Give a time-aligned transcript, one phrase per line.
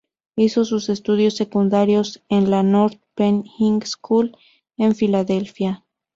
[0.35, 4.35] Hizo sus estudios secundarios en la North Penn High School,
[4.75, 5.85] en Filadelfia.